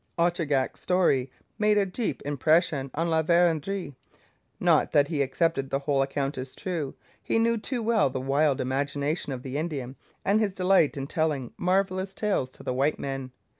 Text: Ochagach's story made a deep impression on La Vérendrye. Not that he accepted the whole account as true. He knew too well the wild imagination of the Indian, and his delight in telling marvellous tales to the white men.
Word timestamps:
Ochagach's 0.17 0.79
story 0.79 1.29
made 1.59 1.77
a 1.77 1.85
deep 1.85 2.23
impression 2.25 2.89
on 2.95 3.11
La 3.11 3.21
Vérendrye. 3.21 3.93
Not 4.59 4.93
that 4.93 5.09
he 5.09 5.21
accepted 5.21 5.69
the 5.69 5.77
whole 5.77 6.01
account 6.01 6.39
as 6.39 6.55
true. 6.55 6.95
He 7.21 7.37
knew 7.37 7.59
too 7.59 7.83
well 7.83 8.09
the 8.09 8.19
wild 8.19 8.59
imagination 8.59 9.31
of 9.31 9.43
the 9.43 9.59
Indian, 9.59 9.95
and 10.25 10.39
his 10.39 10.55
delight 10.55 10.97
in 10.97 11.05
telling 11.05 11.53
marvellous 11.55 12.15
tales 12.15 12.51
to 12.53 12.63
the 12.63 12.73
white 12.73 12.97
men. 12.97 13.29